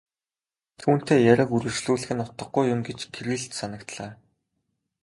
[0.79, 4.11] Түүнтэй яриаг үргэжлүүлэх нь утгагүй юм гэж Кириллд санагдлаа.